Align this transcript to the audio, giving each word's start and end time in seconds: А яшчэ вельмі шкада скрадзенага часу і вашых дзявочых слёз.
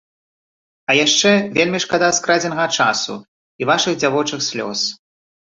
А 0.93 0.95
яшчэ 0.99 1.33
вельмі 1.57 1.81
шкада 1.85 2.09
скрадзенага 2.19 2.65
часу 2.79 3.19
і 3.65 3.71
вашых 3.73 3.93
дзявочых 4.01 4.39
слёз. 4.49 4.79